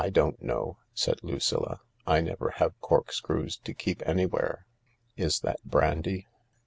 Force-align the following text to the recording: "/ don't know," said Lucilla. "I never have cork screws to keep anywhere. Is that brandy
"/ 0.01 0.01
don't 0.09 0.41
know," 0.41 0.79
said 0.95 1.23
Lucilla. 1.23 1.79
"I 2.07 2.21
never 2.21 2.49
have 2.55 2.73
cork 2.81 3.11
screws 3.11 3.57
to 3.57 3.71
keep 3.75 4.01
anywhere. 4.09 4.65
Is 5.15 5.41
that 5.41 5.63
brandy 5.63 6.25